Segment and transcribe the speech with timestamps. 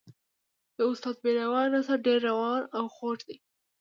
[0.75, 3.37] د استاد د بینوا نثر ډېر روان او خوږ دی.